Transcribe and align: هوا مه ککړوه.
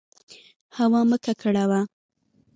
هوا 0.77 1.01
مه 1.09 1.17
ککړوه. 1.23 1.81